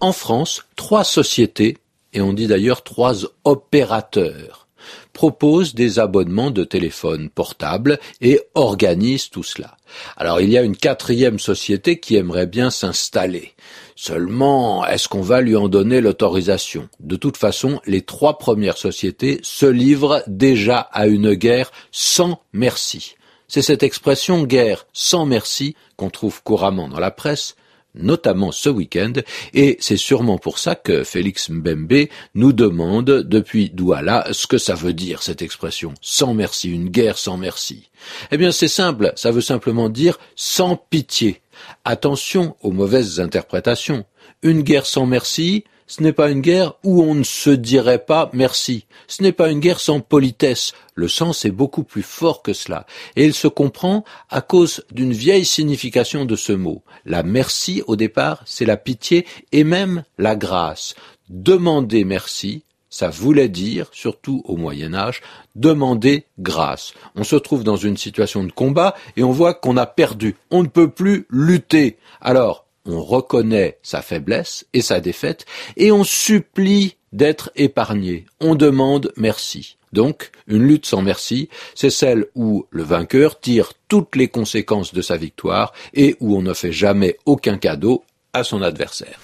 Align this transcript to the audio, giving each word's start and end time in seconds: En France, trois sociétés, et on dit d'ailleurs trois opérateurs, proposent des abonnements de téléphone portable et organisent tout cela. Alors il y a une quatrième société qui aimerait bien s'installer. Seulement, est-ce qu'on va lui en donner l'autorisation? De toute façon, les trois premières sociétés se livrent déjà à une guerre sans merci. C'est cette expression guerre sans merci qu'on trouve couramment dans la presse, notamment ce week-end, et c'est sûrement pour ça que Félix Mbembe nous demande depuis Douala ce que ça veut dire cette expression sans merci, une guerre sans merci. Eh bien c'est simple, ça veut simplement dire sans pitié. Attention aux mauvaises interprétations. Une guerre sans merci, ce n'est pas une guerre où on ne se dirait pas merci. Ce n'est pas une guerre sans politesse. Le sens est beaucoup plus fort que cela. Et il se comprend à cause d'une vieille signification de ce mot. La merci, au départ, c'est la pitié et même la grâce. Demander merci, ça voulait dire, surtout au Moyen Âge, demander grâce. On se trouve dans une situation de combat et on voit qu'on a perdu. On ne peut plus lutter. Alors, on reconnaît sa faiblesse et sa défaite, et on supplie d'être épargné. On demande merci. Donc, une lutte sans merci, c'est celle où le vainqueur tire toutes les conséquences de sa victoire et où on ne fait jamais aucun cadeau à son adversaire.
En 0.00 0.12
France, 0.12 0.64
trois 0.76 1.02
sociétés, 1.02 1.78
et 2.12 2.20
on 2.20 2.32
dit 2.32 2.46
d'ailleurs 2.46 2.84
trois 2.84 3.16
opérateurs, 3.42 4.68
proposent 5.12 5.74
des 5.74 5.98
abonnements 5.98 6.52
de 6.52 6.62
téléphone 6.62 7.28
portable 7.28 7.98
et 8.20 8.40
organisent 8.54 9.28
tout 9.28 9.42
cela. 9.42 9.76
Alors 10.16 10.40
il 10.40 10.50
y 10.50 10.56
a 10.56 10.62
une 10.62 10.76
quatrième 10.76 11.40
société 11.40 11.98
qui 11.98 12.14
aimerait 12.14 12.46
bien 12.46 12.70
s'installer. 12.70 13.54
Seulement, 13.96 14.86
est-ce 14.86 15.08
qu'on 15.08 15.20
va 15.20 15.40
lui 15.40 15.56
en 15.56 15.68
donner 15.68 16.00
l'autorisation? 16.00 16.88
De 17.00 17.16
toute 17.16 17.36
façon, 17.36 17.80
les 17.84 18.02
trois 18.02 18.38
premières 18.38 18.78
sociétés 18.78 19.40
se 19.42 19.66
livrent 19.66 20.22
déjà 20.28 20.78
à 20.78 21.08
une 21.08 21.34
guerre 21.34 21.72
sans 21.90 22.40
merci. 22.52 23.16
C'est 23.48 23.62
cette 23.62 23.82
expression 23.82 24.44
guerre 24.44 24.86
sans 24.92 25.26
merci 25.26 25.74
qu'on 25.96 26.10
trouve 26.10 26.40
couramment 26.44 26.88
dans 26.88 27.00
la 27.00 27.10
presse, 27.10 27.56
notamment 27.98 28.52
ce 28.52 28.68
week-end, 28.68 29.12
et 29.54 29.76
c'est 29.80 29.96
sûrement 29.96 30.38
pour 30.38 30.58
ça 30.58 30.74
que 30.74 31.04
Félix 31.04 31.50
Mbembe 31.50 32.06
nous 32.34 32.52
demande 32.52 33.22
depuis 33.22 33.70
Douala 33.70 34.28
ce 34.32 34.46
que 34.46 34.58
ça 34.58 34.74
veut 34.74 34.92
dire 34.92 35.22
cette 35.22 35.42
expression 35.42 35.94
sans 36.00 36.34
merci, 36.34 36.70
une 36.70 36.88
guerre 36.88 37.18
sans 37.18 37.36
merci. 37.36 37.90
Eh 38.30 38.36
bien 38.36 38.52
c'est 38.52 38.68
simple, 38.68 39.12
ça 39.16 39.30
veut 39.30 39.40
simplement 39.40 39.88
dire 39.88 40.18
sans 40.36 40.76
pitié. 40.76 41.42
Attention 41.84 42.56
aux 42.62 42.70
mauvaises 42.70 43.20
interprétations. 43.20 44.04
Une 44.42 44.62
guerre 44.62 44.86
sans 44.86 45.06
merci, 45.06 45.64
ce 45.88 46.02
n'est 46.02 46.12
pas 46.12 46.30
une 46.30 46.42
guerre 46.42 46.74
où 46.84 47.02
on 47.02 47.14
ne 47.14 47.24
se 47.24 47.48
dirait 47.48 48.04
pas 48.04 48.30
merci. 48.34 48.84
Ce 49.08 49.22
n'est 49.22 49.32
pas 49.32 49.50
une 49.50 49.58
guerre 49.58 49.80
sans 49.80 50.00
politesse. 50.00 50.74
Le 50.94 51.08
sens 51.08 51.46
est 51.46 51.50
beaucoup 51.50 51.82
plus 51.82 52.02
fort 52.02 52.42
que 52.42 52.52
cela. 52.52 52.86
Et 53.16 53.24
il 53.24 53.32
se 53.32 53.48
comprend 53.48 54.04
à 54.28 54.42
cause 54.42 54.84
d'une 54.92 55.14
vieille 55.14 55.46
signification 55.46 56.26
de 56.26 56.36
ce 56.36 56.52
mot. 56.52 56.82
La 57.06 57.22
merci, 57.22 57.82
au 57.86 57.96
départ, 57.96 58.42
c'est 58.44 58.66
la 58.66 58.76
pitié 58.76 59.26
et 59.50 59.64
même 59.64 60.04
la 60.18 60.36
grâce. 60.36 60.94
Demander 61.30 62.04
merci, 62.04 62.64
ça 62.90 63.08
voulait 63.08 63.48
dire, 63.48 63.88
surtout 63.92 64.42
au 64.44 64.56
Moyen 64.56 64.92
Âge, 64.92 65.22
demander 65.56 66.26
grâce. 66.38 66.92
On 67.16 67.24
se 67.24 67.36
trouve 67.36 67.64
dans 67.64 67.76
une 67.76 67.96
situation 67.96 68.44
de 68.44 68.52
combat 68.52 68.94
et 69.16 69.22
on 69.22 69.32
voit 69.32 69.54
qu'on 69.54 69.78
a 69.78 69.86
perdu. 69.86 70.36
On 70.50 70.62
ne 70.62 70.68
peut 70.68 70.90
plus 70.90 71.26
lutter. 71.30 71.96
Alors, 72.20 72.67
on 72.88 73.02
reconnaît 73.02 73.78
sa 73.82 74.02
faiblesse 74.02 74.66
et 74.72 74.82
sa 74.82 75.00
défaite, 75.00 75.46
et 75.76 75.92
on 75.92 76.02
supplie 76.02 76.96
d'être 77.12 77.50
épargné. 77.54 78.26
On 78.40 78.54
demande 78.54 79.12
merci. 79.16 79.76
Donc, 79.92 80.30
une 80.46 80.64
lutte 80.64 80.86
sans 80.86 81.02
merci, 81.02 81.48
c'est 81.74 81.90
celle 81.90 82.26
où 82.34 82.66
le 82.70 82.82
vainqueur 82.82 83.40
tire 83.40 83.72
toutes 83.88 84.16
les 84.16 84.28
conséquences 84.28 84.92
de 84.92 85.00
sa 85.00 85.16
victoire 85.16 85.72
et 85.94 86.16
où 86.20 86.36
on 86.36 86.42
ne 86.42 86.52
fait 86.52 86.72
jamais 86.72 87.16
aucun 87.24 87.56
cadeau 87.56 88.04
à 88.32 88.44
son 88.44 88.62
adversaire. 88.62 89.18